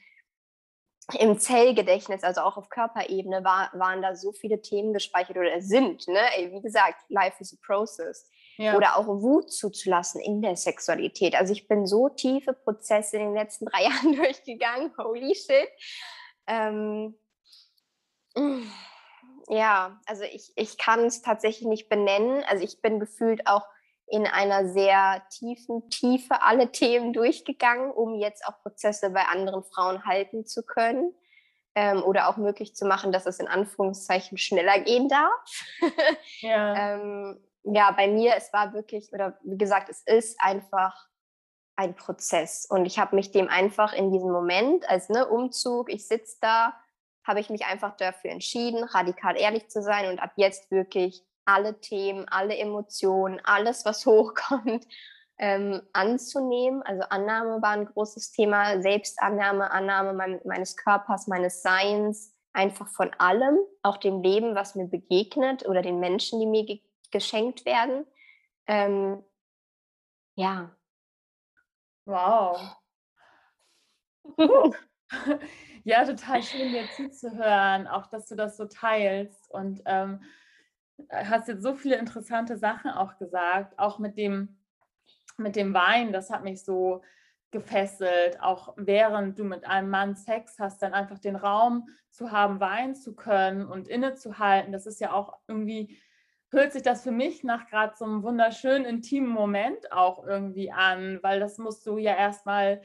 [1.19, 6.07] im Zellgedächtnis, also auch auf Körperebene, war, waren da so viele Themen gespeichert oder sind.
[6.07, 6.21] Ne?
[6.51, 8.29] Wie gesagt, life is a process.
[8.57, 8.75] Ja.
[8.75, 11.35] Oder auch Wut zuzulassen in der Sexualität.
[11.35, 14.93] Also ich bin so tiefe Prozesse in den letzten drei Jahren durchgegangen.
[14.97, 15.69] Holy shit.
[16.45, 17.15] Ähm,
[19.49, 22.43] ja, also ich, ich kann es tatsächlich nicht benennen.
[22.47, 23.65] Also ich bin gefühlt auch
[24.07, 30.05] in einer sehr tiefen Tiefe alle Themen durchgegangen, um jetzt auch Prozesse bei anderen Frauen
[30.05, 31.13] halten zu können
[31.75, 35.31] ähm, oder auch möglich zu machen, dass es in Anführungszeichen schneller gehen darf.
[36.41, 36.95] Ja.
[36.95, 41.07] ähm, ja, bei mir, es war wirklich, oder wie gesagt, es ist einfach
[41.75, 42.65] ein Prozess.
[42.69, 46.73] Und ich habe mich dem einfach in diesem Moment, als ne, Umzug, ich sitze da,
[47.23, 51.79] habe ich mich einfach dafür entschieden, radikal ehrlich zu sein und ab jetzt wirklich alle
[51.79, 54.85] Themen, alle Emotionen, alles, was hochkommt,
[55.37, 56.83] ähm, anzunehmen.
[56.83, 63.11] Also Annahme war ein großes Thema, Selbstannahme, Annahme mein, meines Körpers, meines Seins, einfach von
[63.17, 66.81] allem, auch dem Leben, was mir begegnet oder den Menschen, die mir ge
[67.11, 68.07] geschenkt werden.
[68.65, 69.23] Ähm,
[70.35, 70.75] ja.
[72.05, 72.75] Wow.
[75.83, 79.51] ja, total schön, dir zuzuhören, auch dass du das so teilst.
[79.51, 80.21] Und ähm,
[81.11, 84.57] hast jetzt so viele interessante Sachen auch gesagt, auch mit dem,
[85.37, 87.01] mit dem Wein, das hat mich so
[87.51, 92.59] gefesselt, auch während du mit einem Mann Sex hast, dann einfach den Raum zu haben,
[92.59, 95.97] weinen zu können und innezuhalten, das ist ja auch irgendwie,
[96.49, 101.19] hört sich das für mich nach gerade so einem wunderschönen, intimen Moment auch irgendwie an,
[101.21, 102.81] weil das musst du ja erstmal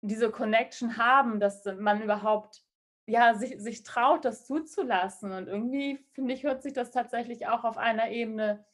[0.00, 2.62] diese Connection haben, dass man überhaupt
[3.06, 5.32] ja, sich, sich traut, das zuzulassen.
[5.32, 8.64] Und irgendwie, finde ich, hört sich das tatsächlich auch auf einer Ebene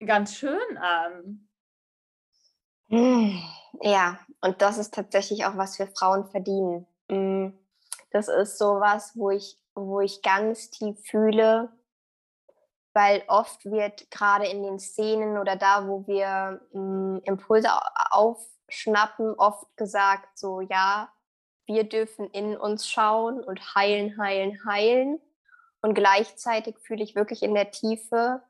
[0.00, 1.48] ganz schön an.
[3.82, 6.86] Ja, und das ist tatsächlich auch, was wir Frauen verdienen.
[7.10, 7.58] Hm,
[8.10, 11.70] das ist so was, wo ich, wo ich ganz tief fühle,
[12.94, 17.68] weil oft wird gerade in den Szenen oder da, wo wir hm, Impulse
[18.68, 21.12] aufschnappen, oft gesagt, so ja,
[21.66, 25.20] wir dürfen in uns schauen und heilen, heilen, heilen.
[25.80, 28.42] Und gleichzeitig fühle ich wirklich in der Tiefe,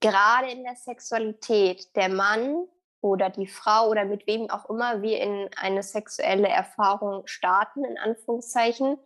[0.00, 2.66] gerade in der Sexualität, der Mann
[3.00, 7.98] oder die Frau oder mit wem auch immer wir in eine sexuelle Erfahrung starten, in
[7.98, 8.98] Anführungszeichen,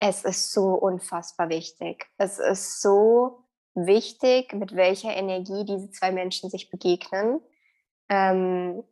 [0.00, 2.06] es ist so unfassbar wichtig.
[2.18, 7.40] Es ist so wichtig, mit welcher Energie diese zwei Menschen sich begegnen.
[8.08, 8.84] Ähm,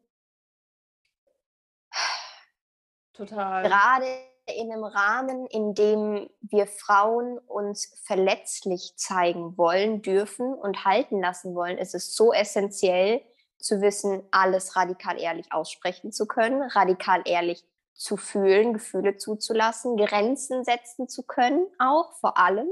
[3.26, 3.62] Total.
[3.62, 4.06] Gerade
[4.46, 11.54] in einem Rahmen, in dem wir Frauen uns verletzlich zeigen wollen, dürfen und halten lassen
[11.54, 13.22] wollen, ist es so essentiell
[13.58, 20.64] zu wissen, alles radikal ehrlich aussprechen zu können, radikal ehrlich zu fühlen, Gefühle zuzulassen, Grenzen
[20.64, 22.68] setzen zu können, auch vor allem.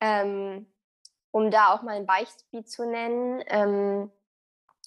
[0.00, 0.66] Ähm,
[1.30, 4.10] um da auch mal ein Beispiel zu nennen, ähm,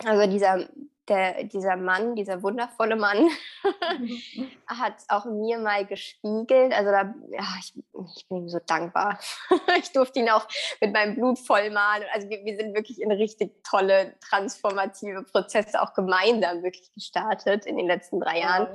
[0.03, 0.67] also dieser
[1.07, 3.29] der, dieser Mann, dieser wundervolle Mann,
[4.67, 6.73] hat auch mir mal gespiegelt.
[6.73, 7.73] Also da, ja, ich,
[8.15, 9.19] ich bin ihm so dankbar.
[9.79, 10.47] ich durfte ihn auch
[10.81, 12.05] mit meinem Blut vollmalen.
[12.13, 17.77] Also wir, wir, sind wirklich in richtig tolle transformative Prozesse auch gemeinsam wirklich gestartet in
[17.77, 18.67] den letzten drei Jahren.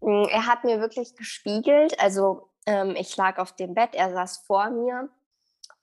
[0.00, 1.98] Mm, er hat mir wirklich gespiegelt.
[2.00, 5.08] Also ähm, ich lag auf dem Bett, er saß vor mir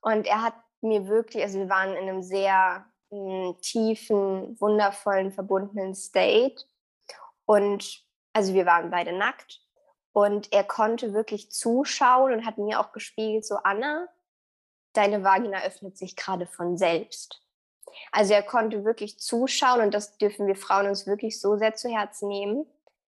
[0.02, 2.86] und er hat mir wirklich, also wir waren in einem sehr
[3.62, 6.64] tiefen, wundervollen, verbundenen State.
[7.46, 9.62] Und also wir waren beide nackt.
[10.14, 14.08] Und er konnte wirklich zuschauen und hat mir auch gespiegelt, so Anna,
[14.94, 17.42] deine Vagina öffnet sich gerade von selbst.
[18.12, 21.90] Also er konnte wirklich zuschauen und das dürfen wir Frauen uns wirklich so sehr zu
[21.90, 22.66] Herzen nehmen.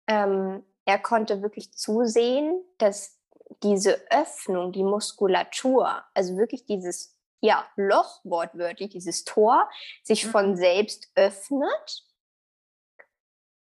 [0.06, 3.18] Ähm, er konnte wirklich zusehen, dass
[3.62, 9.68] diese Öffnung, die Muskulatur, also wirklich dieses ja, Loch wortwörtlich, dieses Tor,
[10.02, 10.56] sich von mhm.
[10.56, 12.04] selbst öffnet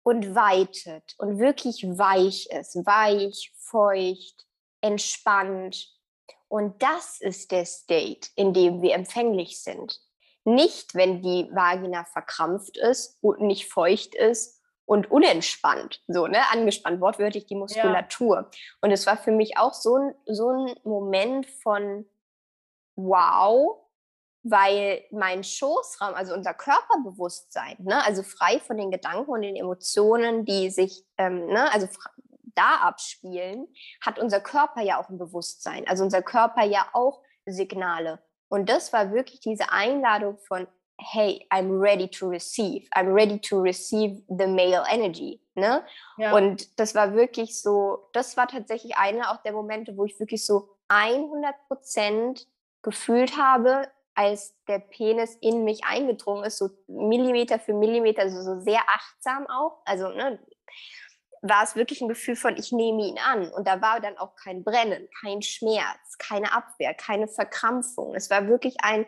[0.04, 4.46] und weitet und wirklich weich ist, weich, feucht,
[4.82, 5.90] entspannt.
[6.48, 10.00] Und das ist der State, in dem wir empfänglich sind.
[10.44, 17.00] Nicht, wenn die Vagina verkrampft ist und nicht feucht ist und unentspannt, so, ne, angespannt,
[17.00, 18.38] wortwörtlich die Muskulatur.
[18.38, 18.50] Ja.
[18.82, 22.10] Und es war für mich auch so ein, so ein Moment von
[23.06, 23.78] wow,
[24.44, 30.46] weil mein Schoßraum, also unser Körperbewusstsein, ne, also frei von den Gedanken und den Emotionen,
[30.46, 31.88] die sich, ähm, ne, also
[32.56, 33.68] da abspielen,
[34.02, 38.20] hat unser Körper ja auch ein Bewusstsein, also unser Körper ja auch Signale.
[38.50, 43.60] Und das war wirklich diese Einladung von, hey, I'm ready to receive, I'm ready to
[43.60, 45.42] receive the male energy.
[45.56, 45.84] Ne?
[46.18, 46.36] Ja.
[46.36, 50.46] Und das war wirklich so, das war tatsächlich einer auch der Momente, wo ich wirklich
[50.46, 52.48] so 100 Prozent
[52.82, 58.62] gefühlt habe, als der Penis in mich eingedrungen ist, so Millimeter für Millimeter, also so
[58.62, 59.82] sehr achtsam auch.
[59.86, 60.40] Also ne,
[61.42, 63.52] war es wirklich ein Gefühl von, ich nehme ihn an.
[63.52, 68.16] Und da war dann auch kein Brennen, kein Schmerz, keine Abwehr, keine Verkrampfung.
[68.16, 69.08] Es war wirklich ein,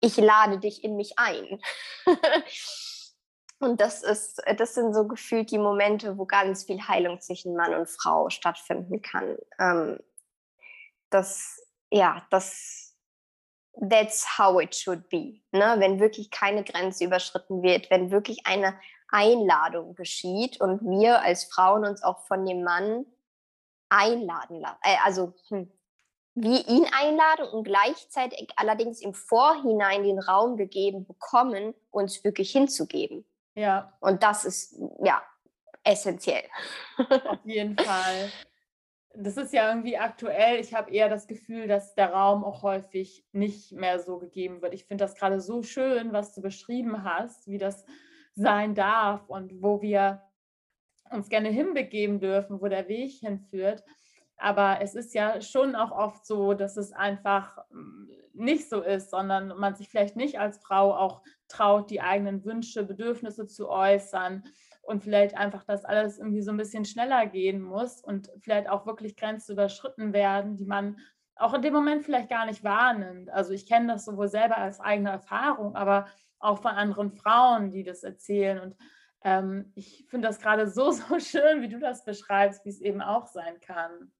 [0.00, 1.60] ich lade dich in mich ein.
[3.58, 7.74] und das ist, das sind so gefühlt die Momente, wo ganz viel Heilung zwischen Mann
[7.74, 9.36] und Frau stattfinden kann.
[9.58, 9.98] Ähm,
[11.10, 12.87] das, ja, das
[13.80, 15.40] that's how it should be.
[15.52, 15.76] Ne?
[15.78, 18.78] Wenn wirklich keine Grenze überschritten wird, wenn wirklich eine
[19.10, 23.06] Einladung geschieht und wir als Frauen uns auch von dem Mann
[23.88, 24.78] einladen lassen.
[24.82, 25.72] Äh, also hm,
[26.34, 33.24] wir ihn einladen und gleichzeitig allerdings im Vorhinein den Raum gegeben bekommen, uns wirklich hinzugeben.
[33.54, 33.92] Ja.
[34.00, 35.22] Und das ist ja
[35.82, 36.44] essentiell.
[36.98, 38.30] Auf jeden Fall
[39.14, 40.60] das ist ja irgendwie aktuell.
[40.60, 44.74] Ich habe eher das Gefühl, dass der Raum auch häufig nicht mehr so gegeben wird.
[44.74, 47.84] Ich finde das gerade so schön, was du beschrieben hast, wie das
[48.34, 50.22] sein darf und wo wir
[51.10, 53.82] uns gerne hinbegeben dürfen, wo der Weg hinführt.
[54.36, 59.10] Aber es ist ja schon auch oft so, dass es einfach mm, nicht so ist,
[59.10, 64.44] sondern man sich vielleicht nicht als Frau auch traut, die eigenen Wünsche, Bedürfnisse zu äußern
[64.88, 68.86] und vielleicht einfach, dass alles irgendwie so ein bisschen schneller gehen muss und vielleicht auch
[68.86, 70.98] wirklich Grenzen überschritten werden, die man
[71.36, 73.30] auch in dem Moment vielleicht gar nicht wahrnimmt.
[73.30, 76.06] Also ich kenne das sowohl selber als eigene Erfahrung, aber
[76.40, 78.60] auch von anderen Frauen, die das erzählen.
[78.60, 78.76] Und
[79.22, 83.02] ähm, ich finde das gerade so, so schön, wie du das beschreibst, wie es eben
[83.02, 84.12] auch sein kann.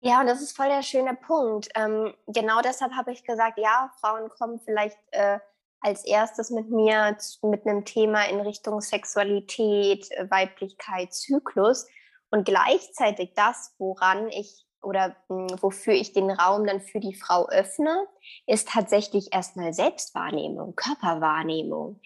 [0.00, 1.68] Ja, und das ist voll der schöne Punkt.
[1.74, 5.38] Ähm, genau deshalb habe ich gesagt, ja, Frauen kommen vielleicht äh,
[5.84, 11.86] als erstes mit mir mit einem Thema in Richtung Sexualität, Weiblichkeit, Zyklus
[12.30, 17.48] und gleichzeitig das, woran ich oder hm, wofür ich den Raum dann für die Frau
[17.48, 18.06] öffne,
[18.46, 22.00] ist tatsächlich erstmal Selbstwahrnehmung, Körperwahrnehmung,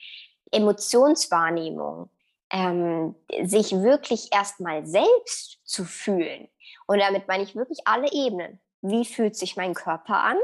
[0.50, 2.10] Emotionswahrnehmung,
[2.50, 3.14] ähm,
[3.44, 6.48] sich wirklich erstmal selbst zu fühlen.
[6.86, 8.60] Und damit meine ich wirklich alle Ebenen.
[8.80, 10.36] Wie fühlt sich mein Körper an?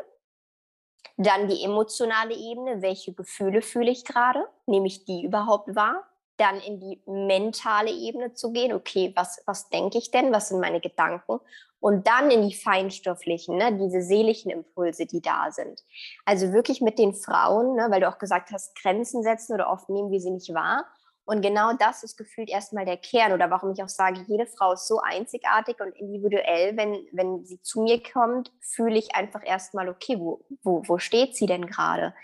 [1.16, 6.04] Dann die emotionale Ebene, welche Gefühle fühle ich gerade, nehme ich die überhaupt wahr?
[6.36, 10.60] Dann in die mentale Ebene zu gehen, okay, was, was denke ich denn, was sind
[10.60, 11.38] meine Gedanken?
[11.78, 15.84] Und dann in die feinstofflichen, ne, diese seelischen Impulse, die da sind.
[16.24, 19.88] Also wirklich mit den Frauen, ne, weil du auch gesagt hast, Grenzen setzen oder oft
[19.90, 20.86] nehmen wir sie nicht wahr
[21.26, 24.72] und genau das ist gefühlt erstmal der Kern oder warum ich auch sage, jede Frau
[24.72, 26.76] ist so einzigartig und individuell.
[26.76, 31.34] Wenn, wenn sie zu mir kommt, fühle ich einfach erstmal, okay, wo, wo, wo steht
[31.34, 32.14] sie denn gerade?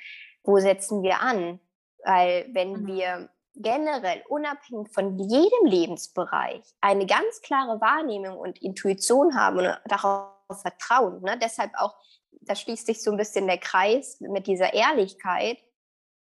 [0.44, 1.60] Wo setzen wir an?
[2.04, 2.86] Weil wenn mhm.
[2.86, 10.28] wir generell unabhängig von jedem Lebensbereich eine ganz klare Wahrnehmung und Intuition haben und darauf
[10.60, 11.38] vertrauen, ne?
[11.40, 11.94] deshalb auch,
[12.42, 15.58] da schließt sich so ein bisschen der Kreis mit dieser Ehrlichkeit,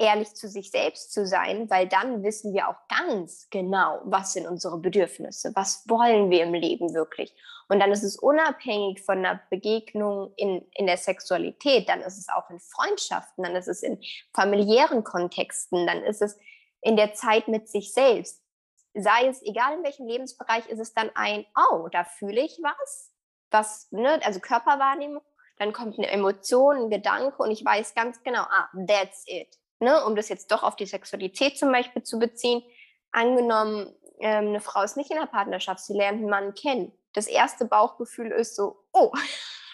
[0.00, 4.46] ehrlich zu sich selbst zu sein, weil dann wissen wir auch ganz genau, was sind
[4.46, 7.34] unsere Bedürfnisse, was wollen wir im Leben wirklich.
[7.68, 12.30] Und dann ist es unabhängig von einer Begegnung in, in der Sexualität, dann ist es
[12.30, 14.00] auch in Freundschaften, dann ist es in
[14.34, 16.38] familiären Kontexten, dann ist es
[16.80, 18.42] in der Zeit mit sich selbst.
[18.94, 23.12] Sei es, egal in welchem Lebensbereich, ist es dann ein, oh, da fühle ich was,
[23.50, 25.22] was, ne, also Körperwahrnehmung,
[25.58, 30.04] dann kommt eine Emotion, ein Gedanke und ich weiß ganz genau, ah, that's it ne,
[30.04, 32.62] um das jetzt doch auf die Sexualität zum Beispiel zu beziehen,
[33.12, 36.92] angenommen, ähm, eine Frau ist nicht in der Partnerschaft, sie lernt einen Mann kennen.
[37.14, 39.10] Das erste Bauchgefühl ist so, oh.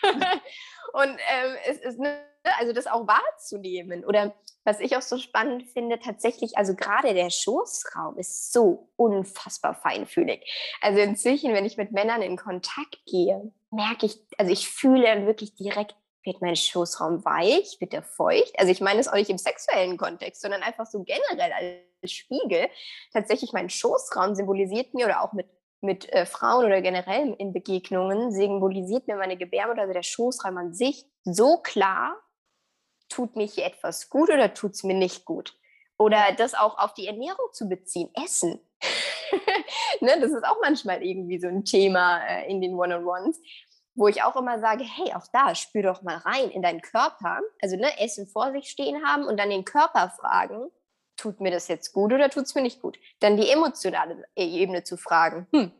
[0.92, 2.18] und ähm, es ist, ne,
[2.58, 4.04] also das auch wahrzunehmen.
[4.04, 9.74] Oder was ich auch so spannend finde, tatsächlich, also gerade der Schoßraum ist so unfassbar
[9.74, 10.44] feinfühlig.
[10.80, 15.54] Also inzwischen, wenn ich mit Männern in Kontakt gehe, merke ich, also ich fühle wirklich
[15.54, 15.94] direkt,
[16.26, 18.52] wird mein Schoßraum weich, wird er feucht.
[18.58, 21.52] Also ich meine es auch nicht im sexuellen Kontext, sondern einfach so generell
[22.02, 22.68] als Spiegel.
[23.12, 25.46] Tatsächlich mein Schoßraum symbolisiert mir oder auch mit
[25.82, 30.74] mit äh, Frauen oder generell in Begegnungen symbolisiert mir meine Gebärmutter, also der Schoßraum an
[30.74, 32.16] sich, so klar,
[33.08, 35.54] tut mir hier etwas gut oder tut es mir nicht gut.
[35.98, 38.60] Oder das auch auf die Ernährung zu beziehen, Essen.
[40.00, 43.40] ne, das ist auch manchmal irgendwie so ein Thema äh, in den One-on-Ones,
[43.96, 47.40] wo ich auch immer sage, hey, auch da, spür doch mal rein in deinen Körper.
[47.60, 50.70] Also ne, Essen vor sich stehen haben und dann den Körper fragen,
[51.16, 52.98] tut mir das jetzt gut oder tut es mir nicht gut?
[53.20, 55.72] Dann die emotionale Ebene zu fragen, hm,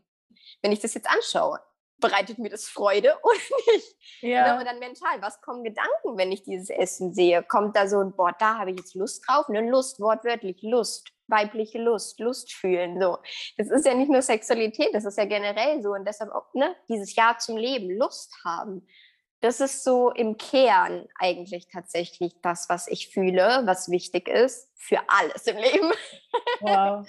[0.62, 1.60] wenn ich das jetzt anschaue,
[1.98, 3.96] bereitet mir das Freude oder nicht?
[4.22, 4.54] Ja.
[4.54, 7.42] Aber dann mental, was kommen Gedanken, wenn ich dieses Essen sehe?
[7.42, 9.46] Kommt da so ein, boah, da habe ich jetzt Lust drauf?
[9.48, 13.18] Eine Lust, wortwörtlich Lust, weibliche Lust, Lust fühlen, so.
[13.56, 16.74] Das ist ja nicht nur Sexualität, das ist ja generell so und deshalb auch, ne,
[16.88, 18.86] dieses Ja zum Leben, Lust haben.
[19.40, 25.00] Das ist so im Kern eigentlich tatsächlich das, was ich fühle, was wichtig ist für
[25.08, 25.92] alles im Leben.
[26.60, 27.06] Wow.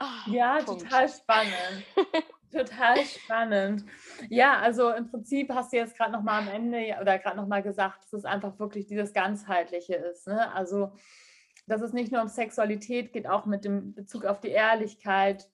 [0.00, 0.82] oh, ja, Punkt.
[0.82, 1.84] total spannend.
[2.52, 3.84] Total spannend.
[4.28, 7.46] Ja, also im Prinzip hast du jetzt gerade noch mal am Ende oder gerade noch
[7.46, 10.26] mal gesagt, dass es einfach wirklich dieses ganzheitliche ist.
[10.26, 10.52] Ne?
[10.52, 10.92] Also
[11.70, 15.48] dass es nicht nur um Sexualität geht, auch mit dem Bezug auf die Ehrlichkeit,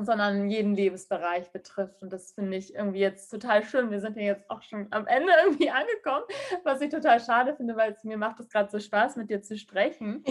[0.00, 2.02] sondern jeden Lebensbereich betrifft.
[2.02, 3.90] Und das finde ich irgendwie jetzt total schön.
[3.90, 6.24] Wir sind ja jetzt auch schon am Ende irgendwie angekommen,
[6.64, 9.42] was ich total schade finde, weil es mir macht es gerade so Spaß, mit dir
[9.42, 10.24] zu sprechen.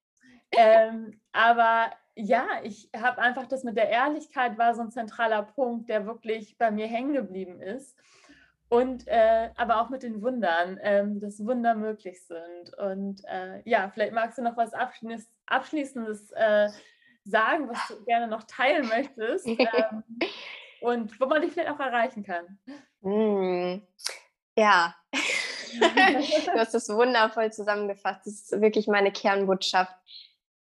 [0.52, 5.88] ähm, aber ja, ich habe einfach das mit der Ehrlichkeit war so ein zentraler Punkt,
[5.88, 7.96] der wirklich bei mir hängen geblieben ist.
[8.72, 12.72] Und äh, aber auch mit den Wundern, ähm, dass Wunder möglich sind.
[12.78, 16.70] Und äh, ja, vielleicht magst du noch was Abschließ Abschließendes äh,
[17.26, 20.02] sagen, was du gerne noch teilen möchtest ähm,
[20.80, 22.58] und wo man dich vielleicht auch erreichen kann.
[23.02, 23.82] Mm,
[24.56, 28.24] ja, du hast es wundervoll zusammengefasst.
[28.24, 29.94] Das ist wirklich meine Kernbotschaft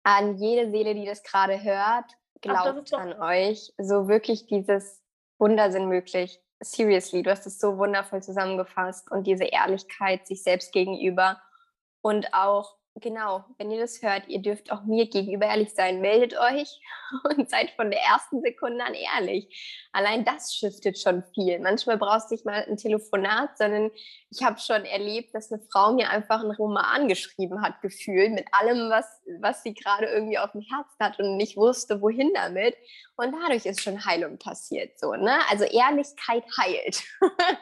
[0.02, 2.12] an jede Seele, die das gerade hört.
[2.42, 3.72] Glaubt Ach, an euch.
[3.78, 5.02] So wirklich dieses
[5.38, 6.43] Wunder sind möglich.
[6.60, 11.40] Seriously, du hast es so wundervoll zusammengefasst und diese Ehrlichkeit sich selbst gegenüber
[12.00, 16.00] und auch genau, wenn ihr das hört, ihr dürft auch mir gegenüber ehrlich sein.
[16.00, 16.80] Meldet euch
[17.37, 19.88] und seid von der ersten Sekunde an ehrlich.
[19.92, 21.59] Allein das shiftet schon viel.
[21.59, 23.90] Manchmal brauchst du nicht mal ein Telefonat, sondern
[24.30, 28.46] ich habe schon erlebt, dass eine Frau mir einfach einen Roman geschrieben hat, gefühlt, mit
[28.52, 29.07] allem, was,
[29.40, 32.76] was sie gerade irgendwie auf dem Herzen hat und nicht wusste, wohin damit.
[33.16, 34.98] Und dadurch ist schon Heilung passiert.
[34.98, 35.38] So, ne?
[35.50, 37.02] Also Ehrlichkeit heilt.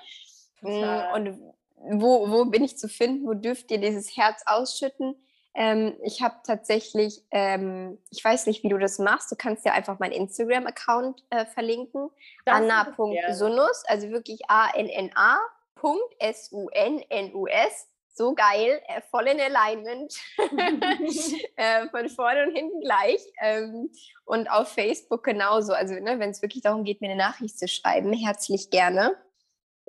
[0.65, 1.55] Mm, und
[1.91, 5.17] wo, wo bin ich zu finden, wo dürft ihr dieses Herz ausschütten?
[5.55, 9.73] Ähm, ich habe tatsächlich, ähm, ich weiß nicht, wie du das machst, du kannst ja
[9.73, 12.09] einfach meinen Instagram-Account äh, verlinken,
[12.47, 15.09] anna.sunus, also wirklich A-N-N-A.S-U-N-N-U-S,
[18.15, 20.15] so geil, äh, voll in Alignment,
[21.57, 23.21] äh, von vorne und hinten gleich.
[23.43, 23.91] Ähm,
[24.25, 25.75] und auf Facebook genauso.
[25.75, 29.17] Also, ne, wenn es wirklich darum geht, mir eine Nachricht zu schreiben, herzlich gerne.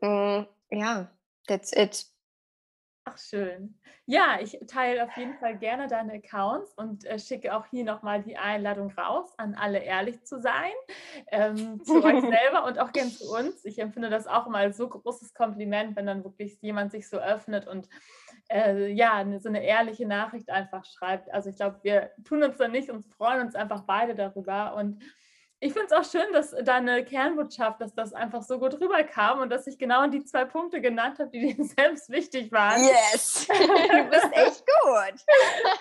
[0.02, 1.10] Mm, ja,
[1.48, 2.06] That's it.
[3.06, 3.78] Ach, schön.
[4.06, 8.24] Ja, ich teile auf jeden Fall gerne deine Accounts und äh, schicke auch hier nochmal
[8.24, 10.72] die Einladung raus, an alle ehrlich zu sein,
[11.32, 13.66] ähm, zu euch selber und auch gern zu uns.
[13.66, 17.18] Ich empfinde das auch immer als so großes Kompliment, wenn dann wirklich jemand sich so
[17.18, 17.90] öffnet und
[18.50, 21.30] äh, ja, so eine ehrliche Nachricht einfach schreibt.
[21.34, 25.04] Also ich glaube, wir tun uns da nicht und freuen uns einfach beide darüber und
[25.64, 29.50] ich finde es auch schön, dass deine Kernbotschaft, dass das einfach so gut rüberkam und
[29.50, 32.84] dass ich genau die zwei Punkte genannt habe, die dir selbst wichtig waren.
[32.84, 35.26] Yes, du bist echt gut.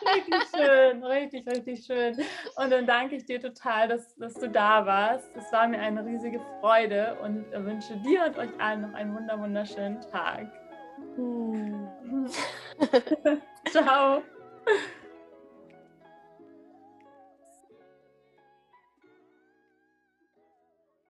[0.15, 2.17] richtig schön, richtig, richtig schön.
[2.57, 5.27] Und dann danke ich dir total, dass, dass du da warst.
[5.37, 10.01] Es war mir eine riesige Freude und wünsche dir und euch allen noch einen wunderschönen
[10.13, 10.47] Tag.
[11.17, 11.89] Hm.
[13.71, 14.23] Ciao.